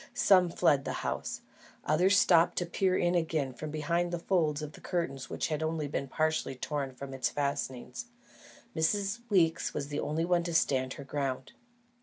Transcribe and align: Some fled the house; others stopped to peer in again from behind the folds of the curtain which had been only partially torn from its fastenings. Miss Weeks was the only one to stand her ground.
Some 0.15 0.49
fled 0.49 0.83
the 0.83 0.93
house; 1.05 1.41
others 1.85 2.17
stopped 2.17 2.57
to 2.57 2.65
peer 2.65 2.97
in 2.97 3.13
again 3.13 3.53
from 3.53 3.69
behind 3.69 4.11
the 4.11 4.17
folds 4.17 4.63
of 4.63 4.71
the 4.71 4.81
curtain 4.81 5.19
which 5.27 5.49
had 5.49 5.59
been 5.59 5.67
only 5.67 5.87
partially 5.87 6.55
torn 6.55 6.91
from 6.95 7.13
its 7.13 7.29
fastenings. 7.29 8.05
Miss 8.73 9.19
Weeks 9.29 9.75
was 9.75 9.89
the 9.89 9.99
only 9.99 10.25
one 10.25 10.41
to 10.45 10.55
stand 10.55 10.93
her 10.93 11.03
ground. 11.03 11.51